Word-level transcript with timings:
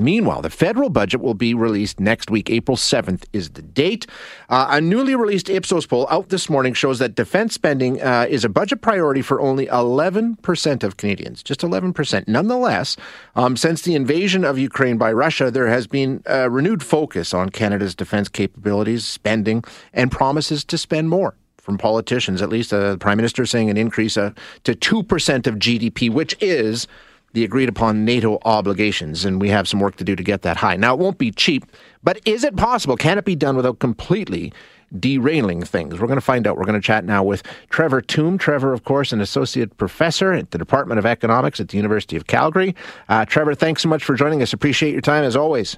Meanwhile, 0.00 0.42
the 0.42 0.50
federal 0.50 0.88
budget 0.88 1.20
will 1.20 1.34
be 1.34 1.52
released 1.52 2.00
next 2.00 2.30
week. 2.30 2.50
April 2.50 2.76
7th 2.76 3.24
is 3.32 3.50
the 3.50 3.62
date. 3.62 4.06
Uh, 4.48 4.68
a 4.70 4.80
newly 4.80 5.14
released 5.14 5.50
Ipsos 5.50 5.86
poll 5.86 6.06
out 6.10 6.30
this 6.30 6.48
morning 6.48 6.72
shows 6.72 6.98
that 6.98 7.14
defense 7.14 7.54
spending 7.54 8.00
uh, 8.00 8.26
is 8.28 8.44
a 8.44 8.48
budget 8.48 8.80
priority 8.80 9.22
for 9.22 9.40
only 9.40 9.66
11% 9.66 10.82
of 10.82 10.96
Canadians. 10.96 11.42
Just 11.42 11.60
11%. 11.60 12.26
Nonetheless, 12.26 12.96
um, 13.36 13.56
since 13.56 13.82
the 13.82 13.94
invasion 13.94 14.44
of 14.44 14.58
Ukraine 14.58 14.96
by 14.96 15.12
Russia, 15.12 15.50
there 15.50 15.68
has 15.68 15.86
been 15.86 16.22
a 16.26 16.48
renewed 16.48 16.82
focus 16.82 17.34
on 17.34 17.50
Canada's 17.50 17.94
defense 17.94 18.28
capabilities, 18.28 19.04
spending, 19.04 19.62
and 19.92 20.10
promises 20.10 20.64
to 20.64 20.78
spend 20.78 21.10
more 21.10 21.34
from 21.60 21.76
politicians, 21.76 22.40
at 22.40 22.48
least 22.48 22.72
uh, 22.72 22.92
the 22.92 22.98
prime 22.98 23.16
minister 23.16 23.44
saying 23.44 23.68
an 23.70 23.76
increase 23.76 24.16
uh, 24.16 24.32
to 24.64 24.74
2% 24.74 25.46
of 25.46 25.56
GDP, 25.56 26.10
which 26.10 26.34
is 26.40 26.88
the 27.32 27.44
agreed 27.44 27.68
upon 27.68 28.04
NATO 28.04 28.38
obligations. 28.44 29.24
And 29.24 29.40
we 29.40 29.48
have 29.48 29.68
some 29.68 29.80
work 29.80 29.96
to 29.96 30.04
do 30.04 30.16
to 30.16 30.22
get 30.22 30.42
that 30.42 30.56
high. 30.56 30.76
Now, 30.76 30.94
it 30.94 31.00
won't 31.00 31.18
be 31.18 31.30
cheap, 31.30 31.64
but 32.02 32.20
is 32.24 32.44
it 32.44 32.56
possible? 32.56 32.96
Can 32.96 33.18
it 33.18 33.24
be 33.24 33.36
done 33.36 33.56
without 33.56 33.78
completely 33.78 34.52
derailing 34.98 35.62
things? 35.62 36.00
We're 36.00 36.06
going 36.06 36.16
to 36.16 36.20
find 36.20 36.46
out. 36.46 36.56
We're 36.56 36.64
going 36.64 36.80
to 36.80 36.86
chat 36.86 37.04
now 37.04 37.22
with 37.22 37.42
Trevor 37.68 38.00
Tombe. 38.02 38.38
Trevor, 38.38 38.72
of 38.72 38.84
course, 38.84 39.12
an 39.12 39.20
associate 39.20 39.76
professor 39.76 40.32
at 40.32 40.50
the 40.50 40.58
Department 40.58 40.98
of 40.98 41.06
Economics 41.06 41.60
at 41.60 41.68
the 41.68 41.76
University 41.76 42.16
of 42.16 42.26
Calgary. 42.26 42.74
Uh, 43.08 43.24
Trevor, 43.24 43.54
thanks 43.54 43.82
so 43.82 43.88
much 43.88 44.04
for 44.04 44.14
joining 44.14 44.42
us. 44.42 44.52
Appreciate 44.52 44.92
your 44.92 45.02
time 45.02 45.24
as 45.24 45.36
always. 45.36 45.76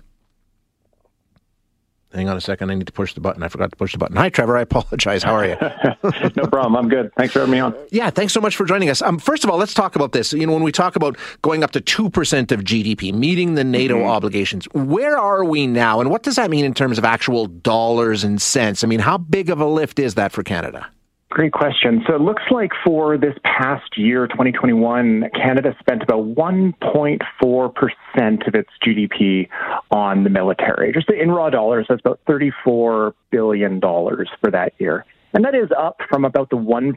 Hang 2.15 2.29
on 2.29 2.37
a 2.37 2.41
second. 2.41 2.71
I 2.71 2.75
need 2.75 2.87
to 2.87 2.93
push 2.93 3.15
the 3.15 3.21
button. 3.21 3.43
I 3.43 3.49
forgot 3.49 3.71
to 3.71 3.77
push 3.77 3.93
the 3.93 3.99
button. 3.99 4.17
Hi, 4.17 4.29
Trevor. 4.29 4.57
I 4.57 4.61
apologize. 4.73 5.23
How 5.23 5.35
are 5.35 5.47
you? 5.47 5.57
no 6.37 6.47
problem. 6.47 6.77
I'm 6.77 6.89
good. 6.89 7.13
Thanks 7.15 7.33
for 7.33 7.41
having 7.41 7.53
me 7.53 7.61
on. 7.61 7.75
Yeah, 7.91 8.11
thanks 8.11 8.33
so 8.33 8.41
much 8.41 8.57
for 8.57 8.65
joining 8.65 8.91
us. 8.91 9.01
Um, 9.01 9.19
first 9.19 9.45
of 9.45 9.51
all, 9.51 9.59
let's 9.59 9.75
talk 9.75 9.97
about 9.97 10.13
this. 10.13 10.33
You 10.33 10.47
know, 10.47 10.53
when 10.53 10.63
we 10.63 10.73
talk 10.73 10.97
about 10.97 11.17
going 11.41 11.65
up 11.65 11.71
to 11.73 11.81
2% 11.81 12.53
of 12.53 12.61
GDP, 12.61 13.15
meeting 13.15 13.55
the 13.55 13.65
NATO 13.65 13.97
mm-hmm. 13.97 14.09
obligations, 14.09 14.67
where 14.73 15.19
are 15.19 15.45
we 15.45 15.67
now? 15.67 16.01
And 16.01 16.11
what 16.11 16.23
does 16.23 16.37
that 16.37 16.51
mean 16.51 16.65
in 16.65 16.75
terms 16.75 16.99
of 16.99 17.05
actual 17.05 17.47
dollars 17.47 18.25
and 18.25 18.41
cents? 18.41 18.85
I 18.85 18.87
mean, 18.87 19.01
how 19.01 19.19
big 19.19 19.49
of 19.51 19.61
a 19.61 19.67
lift 19.67 19.99
is 19.99 20.15
that 20.17 20.33
for 20.33 20.43
Canada? 20.43 20.89
Great 21.33 21.53
question. 21.55 22.05
So 22.07 22.15
it 22.15 22.21
looks 22.21 22.43
like 22.51 22.73
for 22.85 23.17
this 23.17 23.33
past 23.43 23.97
year, 23.97 24.27
2021, 24.27 25.31
Canada 25.35 25.75
spent 25.81 26.03
about 26.03 26.27
1.4% 26.27 28.47
of 28.47 28.55
its 28.55 28.69
GDP 28.87 29.49
on 29.91 30.25
the 30.25 30.31
military. 30.31 30.93
Just 30.93 31.11
in 31.11 31.31
raw 31.31 31.49
dollars, 31.49 31.87
that's 31.89 32.03
about 32.05 32.21
$34 32.29 33.15
billion 33.31 33.81
for 33.81 34.51
that 34.51 34.75
year. 34.79 35.07
And 35.33 35.43
that 35.47 35.55
is 35.55 35.71
up 35.75 36.03
from 36.11 36.27
about 36.27 36.51
the 36.51 36.59
1% 36.59 36.95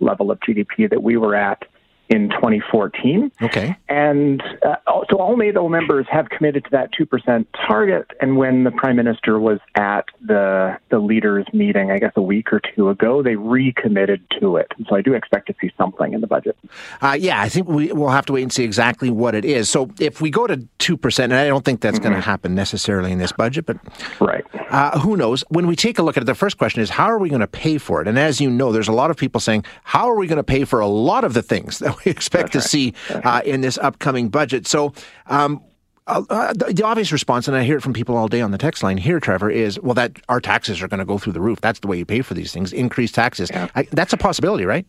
level 0.00 0.30
of 0.30 0.40
GDP 0.40 0.88
that 0.88 1.02
we 1.02 1.18
were 1.18 1.34
at 1.34 1.62
in 2.08 2.30
2014. 2.30 3.30
Okay. 3.42 3.76
And 3.88 4.42
uh, 4.62 4.76
so 5.10 5.18
all 5.18 5.36
NATO 5.36 5.68
members 5.68 6.06
have 6.10 6.30
committed 6.30 6.64
to 6.64 6.70
that 6.70 6.90
2% 6.94 7.46
target. 7.66 8.10
And 8.20 8.36
when 8.36 8.64
the 8.64 8.70
prime 8.70 8.96
minister 8.96 9.38
was 9.38 9.58
at 9.74 10.06
the, 10.26 10.78
the 10.90 10.98
leaders 10.98 11.46
meeting, 11.52 11.90
I 11.90 11.98
guess 11.98 12.12
a 12.16 12.22
week 12.22 12.52
or 12.52 12.60
two 12.74 12.88
ago, 12.88 13.22
they 13.22 13.36
recommitted 13.36 14.22
to 14.40 14.56
it. 14.56 14.72
And 14.76 14.86
so 14.88 14.96
I 14.96 15.02
do 15.02 15.12
expect 15.14 15.48
to 15.48 15.54
see 15.60 15.70
something 15.76 16.14
in 16.14 16.20
the 16.20 16.26
budget. 16.26 16.56
Uh, 17.02 17.16
yeah, 17.18 17.40
I 17.40 17.48
think 17.48 17.68
we, 17.68 17.92
we'll 17.92 18.08
have 18.08 18.26
to 18.26 18.32
wait 18.32 18.42
and 18.42 18.52
see 18.52 18.64
exactly 18.64 19.10
what 19.10 19.34
it 19.34 19.44
is. 19.44 19.68
So 19.68 19.90
if 20.00 20.20
we 20.20 20.30
go 20.30 20.46
to 20.46 20.56
2%, 20.78 21.24
and 21.24 21.34
I 21.34 21.46
don't 21.46 21.64
think 21.64 21.80
that's 21.80 21.98
mm-hmm. 21.98 22.04
going 22.04 22.14
to 22.16 22.22
happen 22.22 22.54
necessarily 22.54 23.12
in 23.12 23.18
this 23.18 23.32
budget, 23.32 23.66
but 23.66 23.76
right. 24.20 24.44
Uh, 24.70 24.98
who 24.98 25.16
knows? 25.16 25.44
When 25.48 25.66
we 25.66 25.76
take 25.76 25.98
a 25.98 26.02
look 26.02 26.16
at 26.16 26.22
it, 26.22 26.26
the 26.26 26.34
first 26.34 26.58
question 26.58 26.82
is, 26.82 26.90
how 26.90 27.06
are 27.06 27.18
we 27.18 27.28
going 27.28 27.40
to 27.40 27.46
pay 27.46 27.78
for 27.78 28.00
it? 28.00 28.08
And 28.08 28.18
as 28.18 28.40
you 28.40 28.50
know, 28.50 28.72
there's 28.72 28.88
a 28.88 28.92
lot 28.92 29.10
of 29.10 29.16
people 29.16 29.40
saying, 29.40 29.64
how 29.82 30.08
are 30.10 30.16
we 30.16 30.26
going 30.26 30.38
to 30.38 30.44
pay 30.44 30.64
for 30.64 30.80
a 30.80 30.86
lot 30.86 31.24
of 31.24 31.34
the 31.34 31.42
things 31.42 31.78
that 31.78 31.97
we 32.04 32.10
expect 32.10 32.52
That's 32.52 32.70
to 32.70 32.78
right. 32.78 32.96
see 32.96 33.20
uh, 33.24 33.42
in 33.44 33.60
this 33.60 33.78
upcoming 33.78 34.28
budget. 34.28 34.66
So, 34.66 34.92
um, 35.26 35.62
uh, 36.06 36.22
uh, 36.30 36.52
the, 36.54 36.72
the, 36.72 36.82
obvious 36.84 37.12
response, 37.12 37.48
and 37.48 37.56
I 37.56 37.64
hear 37.64 37.76
it 37.76 37.82
from 37.82 37.92
people 37.92 38.16
all 38.16 38.28
day 38.28 38.40
on 38.40 38.50
the 38.50 38.56
text 38.56 38.82
line 38.82 38.96
here, 38.96 39.20
Trevor, 39.20 39.50
is 39.50 39.78
well, 39.80 39.92
that 39.94 40.12
our 40.30 40.40
taxes 40.40 40.80
are 40.80 40.88
going 40.88 41.00
to 41.00 41.04
go 41.04 41.18
through 41.18 41.34
the 41.34 41.40
roof. 41.40 41.60
That's 41.60 41.80
the 41.80 41.86
way 41.86 41.98
you 41.98 42.06
pay 42.06 42.22
for 42.22 42.32
these 42.32 42.50
things, 42.50 42.72
increased 42.72 43.14
taxes. 43.14 43.50
Yeah. 43.52 43.68
I, 43.74 43.82
that's 43.92 44.14
a 44.14 44.16
possibility, 44.16 44.64
right? 44.64 44.86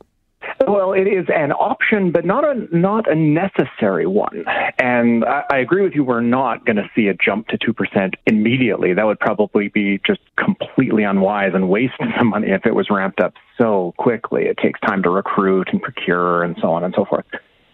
Well, 0.67 0.93
it 0.93 1.07
is 1.07 1.25
an 1.33 1.51
option, 1.51 2.11
but 2.11 2.25
not 2.25 2.43
a 2.43 2.67
not 2.75 3.09
a 3.09 3.15
necessary 3.15 4.05
one. 4.05 4.43
And 4.77 5.23
I, 5.23 5.43
I 5.51 5.57
agree 5.59 5.81
with 5.81 5.93
you. 5.93 6.03
We're 6.03 6.21
not 6.21 6.65
going 6.65 6.75
to 6.75 6.89
see 6.95 7.07
a 7.07 7.13
jump 7.13 7.47
to 7.47 7.57
two 7.57 7.73
percent 7.73 8.15
immediately. 8.25 8.93
That 8.93 9.05
would 9.05 9.19
probably 9.19 9.69
be 9.69 9.99
just 10.05 10.19
completely 10.37 11.03
unwise 11.03 11.51
and 11.53 11.69
waste 11.69 11.93
some 12.17 12.27
money 12.27 12.49
if 12.49 12.65
it 12.65 12.75
was 12.75 12.89
ramped 12.89 13.21
up 13.21 13.33
so 13.57 13.93
quickly. 13.97 14.43
It 14.43 14.57
takes 14.57 14.79
time 14.81 15.01
to 15.03 15.09
recruit 15.09 15.69
and 15.71 15.81
procure 15.81 16.43
and 16.43 16.57
so 16.61 16.71
on 16.71 16.83
and 16.83 16.93
so 16.95 17.05
forth. 17.05 17.25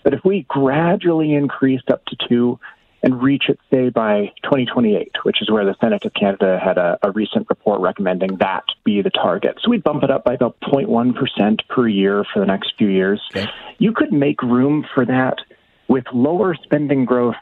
But 0.04 0.14
if 0.14 0.24
we 0.24 0.46
gradually 0.48 1.34
increased 1.34 1.90
up 1.90 2.06
to 2.06 2.16
two, 2.30 2.60
and 3.06 3.22
reach 3.22 3.50
it, 3.50 3.60
say, 3.72 3.90
by 3.90 4.34
2028, 4.44 5.12
which 5.24 5.40
is 5.40 5.52
where 5.52 5.64
the 5.64 5.76
Senate 5.80 6.04
of 6.06 6.14
Canada 6.16 6.60
had 6.62 6.80
a, 6.80 6.98
a 7.04 7.12
recent 7.12 7.46
report 7.50 7.80
recommending 7.80 8.38
that 8.38 8.64
be 8.84 9.04
the 9.04 9.12
target. 9.12 9.60
So 9.64 9.70
we'd 9.70 9.84
bump 9.84 10.04
it 10.04 10.10
up 10.10 10.26
by 10.26 10.34
about 10.34 10.60
0.1% 10.62 11.60
per 11.70 11.88
year 11.88 12.26
for 12.34 12.40
the 12.40 12.48
next 12.48 12.74
few 12.80 12.88
years. 12.88 13.22
Okay. 13.30 13.48
You 13.78 13.94
could 13.94 14.12
make 14.12 14.42
room 14.42 14.88
for 14.96 15.06
that 15.06 15.36
with 15.88 16.06
lower 16.14 16.56
spending 16.56 17.06
growth 17.06 17.36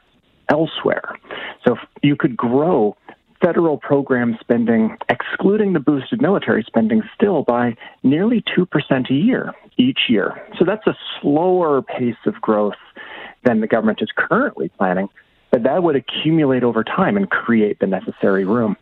elsewhere. 0.49 1.17
So 1.65 1.77
you 2.01 2.17
could 2.17 2.35
grow 2.35 2.97
federal 3.41 3.77
program 3.77 4.37
spending, 4.41 4.97
excluding 5.07 5.71
the 5.71 5.79
boosted 5.79 6.21
military 6.21 6.63
spending, 6.67 7.03
still 7.15 7.43
by 7.43 7.77
nearly 8.03 8.43
2% 8.57 9.09
a 9.09 9.13
year 9.13 9.53
each 9.77 9.99
year. 10.09 10.45
So 10.59 10.65
that's 10.65 10.85
a 10.87 10.97
slower 11.21 11.81
pace 11.81 12.15
of 12.25 12.33
growth 12.41 12.75
than 13.45 13.61
the 13.61 13.67
government 13.67 13.99
is 14.01 14.09
currently 14.15 14.69
planning 14.77 15.07
but 15.53 15.61
that 15.61 15.83
would 15.83 15.95
accumulate 15.95 16.63
over 16.63 16.83
time 16.83 17.15
and 17.15 17.29
create 17.29 17.77
the 17.79 17.85
necessary 17.85 18.43
room. 18.43 18.75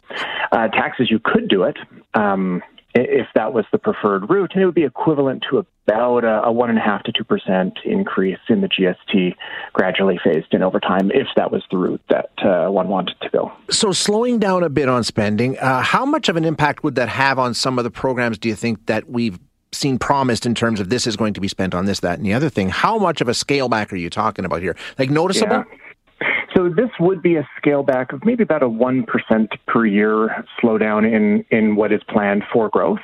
Uh, 0.53 0.69
taxes, 0.69 1.11
you 1.11 1.19
could 1.21 1.49
do 1.49 1.63
it 1.63 1.75
um, 2.13 2.63
if 2.95 3.27
that 3.35 3.51
was 3.53 3.65
the 3.73 3.77
preferred 3.77 4.29
route, 4.29 4.51
and 4.53 4.63
it 4.63 4.65
would 4.65 4.73
be 4.73 4.85
equivalent 4.85 5.43
to 5.49 5.57
about 5.57 6.23
a, 6.23 6.43
a 6.45 6.51
one 6.51 6.69
and 6.69 6.79
a 6.79 6.81
half 6.81 7.03
to 7.03 7.11
two 7.11 7.25
percent 7.25 7.77
increase 7.83 8.39
in 8.47 8.61
the 8.61 8.69
GST, 8.69 9.35
gradually 9.73 10.17
phased 10.23 10.53
in 10.53 10.63
over 10.63 10.79
time, 10.79 11.11
if 11.11 11.27
that 11.35 11.51
was 11.51 11.61
the 11.71 11.77
route 11.77 12.01
that 12.09 12.29
uh, 12.41 12.71
one 12.71 12.87
wanted 12.87 13.15
to 13.21 13.29
go. 13.31 13.51
So, 13.69 13.91
slowing 13.91 14.39
down 14.39 14.63
a 14.63 14.69
bit 14.69 14.87
on 14.87 15.03
spending, 15.03 15.59
uh, 15.59 15.81
how 15.81 16.05
much 16.05 16.29
of 16.29 16.37
an 16.37 16.45
impact 16.45 16.85
would 16.85 16.95
that 16.95 17.09
have 17.09 17.37
on 17.37 17.53
some 17.53 17.79
of 17.79 17.83
the 17.83 17.91
programs? 17.91 18.37
Do 18.37 18.47
you 18.47 18.55
think 18.55 18.85
that 18.85 19.09
we've 19.09 19.37
seen 19.73 19.99
promised 19.99 20.45
in 20.45 20.55
terms 20.55 20.79
of 20.79 20.89
this 20.89 21.05
is 21.05 21.17
going 21.17 21.33
to 21.33 21.41
be 21.41 21.47
spent 21.49 21.73
on 21.73 21.85
this, 21.85 21.99
that, 21.99 22.17
and 22.17 22.25
the 22.25 22.33
other 22.33 22.49
thing? 22.49 22.69
How 22.69 22.97
much 22.97 23.19
of 23.19 23.27
a 23.27 23.33
scale 23.33 23.67
back 23.67 23.91
are 23.91 23.97
you 23.97 24.09
talking 24.09 24.45
about 24.45 24.61
here? 24.61 24.77
Like 24.97 25.09
noticeable? 25.09 25.65
Yeah. 25.69 25.77
So 26.61 26.69
this 26.69 26.91
would 26.99 27.23
be 27.23 27.37
a 27.37 27.49
scale 27.57 27.81
back 27.81 28.13
of 28.13 28.23
maybe 28.23 28.43
about 28.43 28.61
a 28.61 28.67
1% 28.67 29.07
per 29.65 29.83
year 29.83 30.45
slowdown 30.61 31.11
in, 31.11 31.43
in 31.49 31.75
what 31.75 31.91
is 31.91 32.01
planned 32.07 32.43
for 32.53 32.69
growth. 32.69 32.99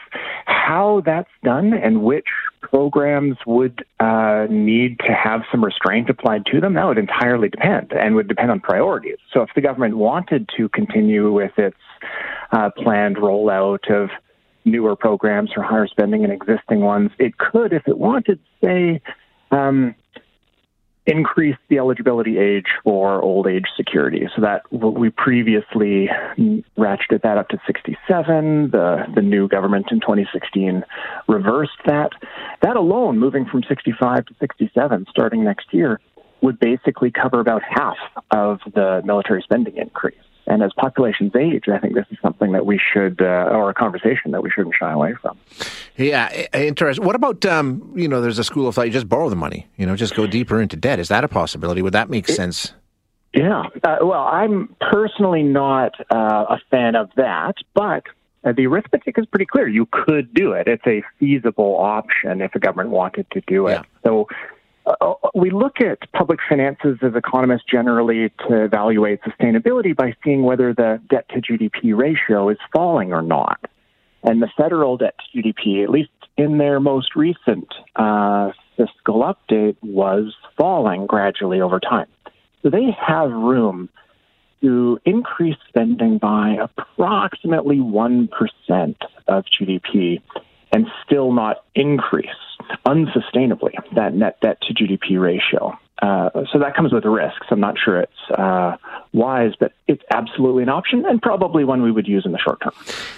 How 0.46 1.02
that's 1.04 1.32
done 1.44 1.74
and 1.74 2.04
which 2.04 2.28
programs 2.62 3.38
would 3.48 3.84
uh, 4.00 4.46
need 4.48 5.00
to 5.00 5.12
have 5.12 5.42
some 5.52 5.66
restraint 5.66 6.08
applied 6.08 6.46
to 6.52 6.62
them, 6.62 6.76
that 6.76 6.86
would 6.86 7.00
entirely 7.00 7.50
depend 7.50 7.94
and 7.94 8.14
would 8.14 8.28
depend 8.28 8.52
on 8.52 8.60
priorities. 8.60 9.18
So 9.34 9.42
if 9.42 9.50
the 9.56 9.62
government 9.62 9.98
wanted 9.98 10.48
to 10.56 10.70
continue 10.70 11.32
with 11.32 11.58
its 11.58 11.78
uh, 12.52 12.70
planned 12.78 13.16
rollout 13.16 13.90
of 13.90 14.12
newer 14.66 14.96
programs 14.96 15.50
or 15.58 15.64
higher 15.64 15.88
spending 15.88 16.24
in 16.24 16.30
existing 16.30 16.82
ones, 16.82 17.10
it 17.18 17.40
could, 17.40 17.74
if 17.74 17.88
it 17.88 17.98
wanted, 17.98 18.40
say, 18.64 19.02
um, 19.50 19.96
increase 21.08 21.56
the 21.70 21.78
eligibility 21.78 22.38
age 22.38 22.68
for 22.84 23.22
old 23.22 23.48
age 23.48 23.66
security. 23.76 24.28
So 24.36 24.42
that 24.42 24.62
we 24.72 25.10
previously 25.10 26.10
ratcheted 26.78 27.22
that 27.24 27.38
up 27.38 27.48
to 27.50 27.62
67. 27.66 28.72
The 28.72 29.06
the 29.16 29.22
new 29.22 29.48
government 29.48 29.88
in 29.90 30.02
2016 30.02 30.84
reversed 31.28 31.72
that. 31.86 32.12
That 32.62 32.76
alone, 32.76 33.18
moving 33.18 33.46
from 33.46 33.64
65 33.64 34.26
to 34.26 34.36
67, 34.40 35.06
starting 35.10 35.44
next 35.44 35.74
year, 35.74 36.00
would 36.42 36.60
basically 36.60 37.12
cover 37.12 37.40
about 37.40 37.62
half 37.64 37.98
of 38.32 38.60
the 38.74 39.02
military 39.06 39.42
spending 39.42 39.78
increase. 39.78 40.16
And 40.48 40.64
as 40.64 40.72
populations 40.78 41.36
age, 41.36 41.66
I 41.68 41.78
think 41.78 41.94
this 41.94 42.06
is 42.10 42.18
something 42.22 42.54
that 42.54 42.66
we 42.66 42.80
should, 42.80 43.22
uh, 43.22 43.50
or 43.52 43.70
a 43.70 43.74
conversation 43.74 44.32
that 44.32 44.42
we 44.42 44.50
shouldn't 44.50 44.76
shy 44.76 44.92
away 44.92 45.14
from. 45.22 45.38
Yeah, 45.98 46.46
interesting. 46.54 47.06
What 47.06 47.16
about, 47.16 47.46
um, 47.46 47.92
you 47.96 48.08
know, 48.08 48.22
there's 48.22 48.40
a 48.40 48.46
school 48.46 48.68
of 48.68 48.76
thought 48.76 48.86
you 48.86 48.94
just 48.94 49.10
borrow 49.10 49.30
the 49.30 49.36
money, 49.36 49.68
you 49.76 49.86
know, 49.86 49.98
just 49.98 50.16
go 50.16 50.26
deeper 50.26 50.62
into 50.62 50.78
debt. 50.78 51.00
Is 51.00 51.10
that 51.10 51.26
a 51.26 51.28
possibility? 51.28 51.82
Would 51.82 51.94
that 51.94 52.10
make 52.10 52.30
it, 52.30 52.34
sense? 52.34 52.74
Yeah. 53.34 53.64
Uh, 53.84 53.98
well, 54.02 54.24
I'm 54.24 54.74
personally 54.80 55.44
not 55.44 56.00
uh, 56.10 56.46
a 56.50 56.60
fan 56.72 56.96
of 56.96 57.10
that, 57.18 57.56
but 57.74 58.04
uh, 58.44 58.54
the 58.54 58.68
arithmetic 58.68 59.18
is 59.18 59.26
pretty 59.26 59.46
clear. 59.46 59.68
You 59.68 59.86
could 59.92 60.34
do 60.34 60.54
it. 60.54 60.68
It's 60.68 60.88
a 60.88 61.04
feasible 61.20 61.76
option 61.78 62.42
if 62.42 62.54
the 62.54 62.60
government 62.60 62.92
wanted 62.92 63.30
to 63.32 63.42
do 63.48 63.68
it. 63.68 63.74
Yeah. 63.74 63.84
So 64.06 64.28
uh, 64.88 65.14
we 65.36 65.50
look 65.50 65.82
at 65.82 66.12
public 66.14 66.40
finances 66.48 66.98
as 67.02 67.14
economists 67.16 67.66
generally 67.70 68.32
to 68.48 68.64
evaluate 68.64 69.20
sustainability 69.22 69.96
by 69.96 70.16
seeing 70.24 70.44
whether 70.44 70.74
the 70.74 71.02
debt 71.10 71.26
to 71.30 71.42
GDP 71.42 71.96
ratio 71.98 72.50
is 72.50 72.58
falling 72.74 73.12
or 73.12 73.22
not. 73.22 73.60
And 74.24 74.42
the 74.42 74.50
federal 74.58 74.98
debt 74.98 75.16
to 75.20 75.38
GDP, 75.38 75.84
at 75.84 75.90
least 75.90 76.10
in 76.38 76.58
their 76.58 76.80
most 76.80 77.16
recent 77.16 77.68
uh, 77.96 78.52
fiscal 78.78 79.24
update, 79.24 79.76
was 79.82 80.34
falling 80.58 81.06
gradually 81.06 81.62
over 81.62 81.80
time. 81.80 82.08
So 82.64 82.70
they 82.70 82.96
have 83.06 83.32
room 83.32 83.90
to 84.62 85.00
increase 85.06 85.58
spending 85.68 86.18
by 86.18 86.58
approximately 86.62 87.78
1% 87.78 88.30
of 89.28 89.46
GDP 89.46 90.22
and 90.72 90.88
still 91.06 91.32
not 91.32 91.64
increase 91.76 92.30
unsustainably 92.86 93.74
that 93.96 94.14
net 94.14 94.40
debt 94.42 94.62
to 94.62 94.74
GDP 94.74 95.20
ratio. 95.22 95.78
Uh, 96.02 96.30
so 96.52 96.60
that 96.60 96.76
comes 96.76 96.94
with 96.94 97.06
risks. 97.06 97.48
I'm 97.50 97.60
not 97.60 97.76
sure 97.84 98.00
it's 98.00 98.32
uh, 98.38 98.78
wise, 99.14 99.54
but 99.60 99.74
it's 99.88 100.04
absolutely 100.12 100.62
an 100.62 100.70
option 100.70 101.06
and 101.06 101.20
probably 101.20 101.64
one 101.64 101.82
we 101.82 101.92
would 101.92 102.08
use 102.08 102.24
in 102.24 102.34
the 102.34 102.38
short 102.38 102.62
term. 102.62 102.72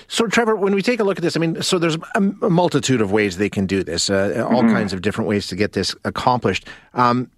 So, 0.07 0.27
Trevor, 0.27 0.55
when 0.55 0.73
we 0.73 0.81
take 0.81 1.01
a 1.01 1.03
look 1.03 1.17
at 1.17 1.21
this, 1.21 1.35
I 1.35 1.41
mean, 1.41 1.61
so 1.61 1.77
there's 1.77 1.97
a, 2.15 2.21
multitude 2.21 3.01
of 3.01 3.11
ways 3.11 3.37
they 3.37 3.49
can 3.49 3.65
do 3.65 3.83
this, 3.83 4.09
uh, 4.09 4.47
all 4.49 4.61
mm-hmm. 4.61 4.73
kinds 4.73 4.93
of 4.93 5.01
different 5.01 5.27
ways 5.27 5.47
to 5.47 5.57
get 5.57 5.73
this 5.73 5.93
accomplished. 6.05 6.67
Um, 6.93 7.29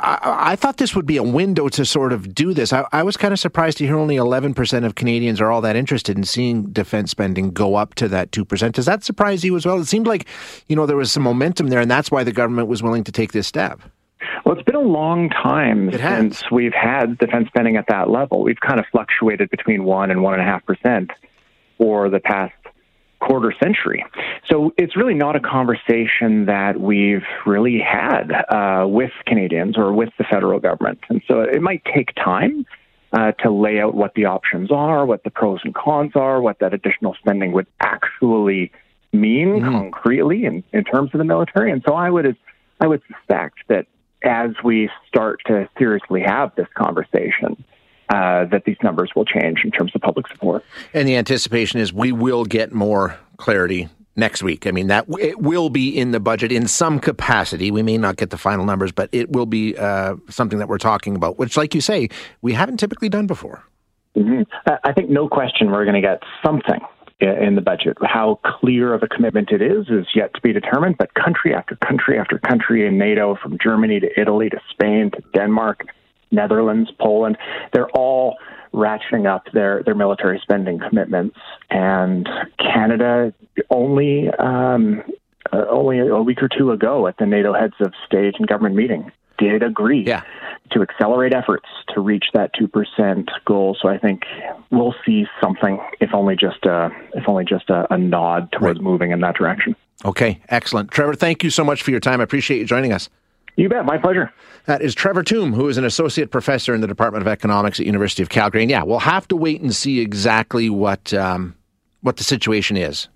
I, 0.00 0.52
I, 0.52 0.56
thought 0.56 0.76
this 0.76 0.94
would 0.94 1.06
be 1.06 1.16
a 1.16 1.22
window 1.22 1.68
to 1.68 1.84
sort 1.84 2.12
of 2.12 2.34
do 2.34 2.54
this. 2.54 2.72
I, 2.72 2.86
I 2.92 3.02
was 3.02 3.16
kind 3.16 3.32
of 3.32 3.40
surprised 3.40 3.78
to 3.78 3.86
hear 3.86 3.96
only 3.96 4.16
11% 4.16 4.84
of 4.84 4.94
Canadians 4.94 5.40
are 5.40 5.50
all 5.50 5.60
that 5.62 5.76
interested 5.76 6.16
in 6.16 6.24
seeing 6.24 6.64
defense 6.70 7.10
spending 7.10 7.50
go 7.50 7.74
up 7.74 7.94
to 7.96 8.08
that 8.08 8.30
2%. 8.30 8.72
Does 8.72 8.86
that 8.86 9.02
surprise 9.02 9.44
you 9.44 9.56
as 9.56 9.66
well? 9.66 9.80
It 9.80 9.86
seemed 9.86 10.06
like, 10.06 10.26
you 10.68 10.76
know, 10.76 10.86
there 10.86 10.96
was 10.96 11.10
some 11.10 11.22
momentum 11.22 11.68
there, 11.68 11.80
and 11.80 11.90
that's 11.90 12.10
why 12.10 12.22
the 12.22 12.32
government 12.32 12.68
was 12.68 12.82
willing 12.82 13.04
to 13.04 13.12
take 13.12 13.32
this 13.32 13.46
step. 13.46 13.80
Well, 14.44 14.56
it's 14.56 14.64
been 14.64 14.76
a 14.76 14.80
long 14.80 15.30
time 15.30 15.90
since 15.92 16.50
we've 16.50 16.72
had 16.72 17.18
defense 17.18 17.48
spending 17.48 17.76
at 17.76 17.86
that 17.88 18.08
level. 18.08 18.42
We've 18.42 18.60
kind 18.60 18.80
of 18.80 18.86
fluctuated 18.90 19.50
between 19.50 19.84
1 19.84 20.10
and 20.10 20.20
1.5% 20.20 21.10
for 21.76 22.08
the 22.08 22.20
past 22.20 22.54
quarter 23.20 23.52
century. 23.62 24.04
So 24.48 24.72
it's 24.76 24.96
really 24.96 25.14
not 25.14 25.36
a 25.36 25.40
conversation 25.40 26.46
that 26.46 26.80
we've 26.80 27.24
really 27.46 27.80
had 27.80 28.30
uh, 28.48 28.86
with 28.86 29.10
Canadians 29.26 29.76
or 29.76 29.92
with 29.92 30.10
the 30.18 30.24
federal 30.24 30.60
government. 30.60 31.00
And 31.08 31.22
so 31.26 31.40
it 31.40 31.60
might 31.60 31.82
take 31.84 32.14
time 32.14 32.64
uh, 33.12 33.32
to 33.32 33.50
lay 33.50 33.80
out 33.80 33.94
what 33.94 34.14
the 34.14 34.26
options 34.26 34.70
are, 34.70 35.04
what 35.06 35.24
the 35.24 35.30
pros 35.30 35.60
and 35.64 35.74
cons 35.74 36.12
are, 36.14 36.40
what 36.40 36.58
that 36.60 36.74
additional 36.74 37.14
spending 37.18 37.52
would 37.52 37.66
actually 37.80 38.70
mean 39.12 39.48
mm-hmm. 39.48 39.70
concretely 39.70 40.44
in, 40.44 40.62
in 40.72 40.84
terms 40.84 41.10
of 41.14 41.18
the 41.18 41.24
military. 41.24 41.72
And 41.72 41.82
so 41.86 41.94
I 41.94 42.10
would 42.10 42.36
I 42.80 42.86
would 42.86 43.02
suspect 43.12 43.58
that 43.68 43.86
as 44.22 44.50
we 44.62 44.90
start 45.08 45.40
to 45.46 45.68
seriously 45.78 46.22
have 46.22 46.54
this 46.56 46.68
conversation, 46.74 47.64
uh, 48.10 48.44
that 48.46 48.64
these 48.64 48.76
numbers 48.82 49.10
will 49.14 49.24
change 49.24 49.60
in 49.64 49.70
terms 49.70 49.92
of 49.94 50.00
public 50.00 50.26
support. 50.28 50.64
And 50.94 51.06
the 51.06 51.16
anticipation 51.16 51.80
is 51.80 51.92
we 51.92 52.12
will 52.12 52.44
get 52.44 52.72
more 52.72 53.18
clarity 53.36 53.88
next 54.16 54.42
week. 54.42 54.66
I 54.66 54.72
mean, 54.72 54.88
that 54.88 55.06
it 55.20 55.40
will 55.40 55.70
be 55.70 55.96
in 55.96 56.10
the 56.10 56.20
budget 56.20 56.50
in 56.50 56.66
some 56.66 56.98
capacity. 56.98 57.70
We 57.70 57.82
may 57.82 57.96
not 57.96 58.16
get 58.16 58.30
the 58.30 58.36
final 58.36 58.64
numbers, 58.64 58.92
but 58.92 59.08
it 59.12 59.30
will 59.30 59.46
be 59.46 59.76
uh, 59.76 60.16
something 60.28 60.58
that 60.58 60.68
we're 60.68 60.78
talking 60.78 61.14
about, 61.14 61.38
which, 61.38 61.56
like 61.56 61.74
you 61.74 61.80
say, 61.80 62.08
we 62.42 62.52
haven't 62.52 62.78
typically 62.78 63.08
done 63.08 63.26
before. 63.26 63.62
Mm-hmm. 64.16 64.42
I 64.84 64.92
think 64.92 65.10
no 65.10 65.28
question 65.28 65.70
we're 65.70 65.84
going 65.84 65.94
to 65.94 66.00
get 66.00 66.22
something 66.44 66.80
in 67.20 67.54
the 67.54 67.60
budget. 67.60 67.96
How 68.02 68.40
clear 68.44 68.94
of 68.94 69.02
a 69.02 69.08
commitment 69.08 69.50
it 69.50 69.62
is 69.62 69.88
is 69.88 70.06
yet 70.14 70.34
to 70.34 70.40
be 70.40 70.52
determined, 70.52 70.96
but 70.98 71.14
country 71.14 71.54
after 71.54 71.76
country 71.76 72.18
after 72.18 72.38
country 72.38 72.86
in 72.86 72.98
NATO, 72.98 73.36
from 73.40 73.58
Germany 73.62 74.00
to 74.00 74.20
Italy 74.20 74.50
to 74.50 74.58
Spain 74.70 75.10
to 75.12 75.22
Denmark, 75.34 75.84
Netherlands, 76.30 76.90
Poland, 76.98 77.36
they're 77.72 77.90
all 77.90 78.36
ratcheting 78.72 79.26
up 79.26 79.44
their, 79.52 79.82
their 79.82 79.94
military 79.94 80.38
spending 80.42 80.78
commitments. 80.78 81.36
And 81.70 82.28
Canada 82.58 83.32
only 83.70 84.28
um, 84.38 85.02
uh, 85.52 85.64
only 85.70 85.98
a 85.98 86.22
week 86.22 86.42
or 86.42 86.48
two 86.48 86.70
ago 86.72 87.06
at 87.06 87.16
the 87.16 87.26
NATO 87.26 87.54
heads 87.54 87.74
of 87.80 87.92
state 88.06 88.34
and 88.38 88.46
government 88.46 88.74
meeting 88.74 89.10
did 89.38 89.62
agree 89.62 90.02
yeah. 90.02 90.22
to 90.72 90.82
accelerate 90.82 91.32
efforts 91.32 91.66
to 91.94 92.00
reach 92.00 92.26
that 92.34 92.50
two 92.58 92.68
percent 92.68 93.30
goal. 93.46 93.76
So 93.80 93.88
I 93.88 93.96
think 93.96 94.24
we'll 94.70 94.94
see 95.06 95.26
something, 95.40 95.78
if 96.00 96.10
only 96.12 96.36
just 96.36 96.66
a 96.66 96.90
if 97.14 97.28
only 97.28 97.44
just 97.44 97.70
a, 97.70 97.92
a 97.92 97.96
nod 97.96 98.52
towards 98.52 98.78
right. 98.78 98.84
moving 98.84 99.12
in 99.12 99.20
that 99.20 99.36
direction. 99.36 99.74
Okay, 100.04 100.40
excellent, 100.48 100.90
Trevor. 100.90 101.14
Thank 101.14 101.42
you 101.42 101.50
so 101.50 101.64
much 101.64 101.82
for 101.82 101.90
your 101.90 102.00
time. 102.00 102.20
I 102.20 102.24
appreciate 102.24 102.58
you 102.58 102.64
joining 102.64 102.92
us. 102.92 103.08
You 103.58 103.68
bet. 103.68 103.84
My 103.84 103.98
pleasure. 103.98 104.32
That 104.66 104.82
is 104.82 104.94
Trevor 104.94 105.24
Tombe, 105.24 105.52
who 105.52 105.68
is 105.68 105.78
an 105.78 105.84
associate 105.84 106.30
professor 106.30 106.76
in 106.76 106.80
the 106.80 106.86
Department 106.86 107.22
of 107.22 107.28
Economics 107.28 107.80
at 107.80 107.86
University 107.86 108.22
of 108.22 108.28
Calgary. 108.28 108.62
And 108.62 108.70
yeah, 108.70 108.84
we'll 108.84 109.00
have 109.00 109.26
to 109.28 109.36
wait 109.36 109.60
and 109.60 109.74
see 109.74 109.98
exactly 109.98 110.70
what 110.70 111.12
um, 111.12 111.56
what 112.02 112.18
the 112.18 112.24
situation 112.24 112.76
is 112.76 113.08